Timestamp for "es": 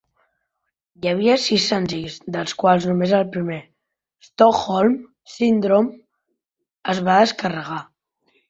6.95-7.07